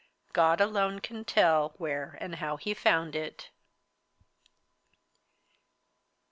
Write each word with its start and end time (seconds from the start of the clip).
God 0.33 0.59
alone 0.59 0.97
can 0.99 1.23
tell 1.23 1.75
where 1.77 2.17
and 2.19 2.37
how 2.37 2.57
he 2.57 2.73
found 2.73 3.15
it. 3.15 3.51